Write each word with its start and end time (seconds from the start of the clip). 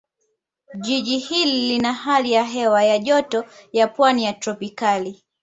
Jiji 0.75 1.17
hili 1.17 1.67
lina 1.67 1.93
hali 1.93 2.31
ya 2.31 2.43
hewa 2.43 2.83
ya 2.83 2.99
Joto 2.99 3.45
ya 3.73 3.87
Pwani 3.87 4.23
ya 4.23 4.33
Tropicali 4.33 5.23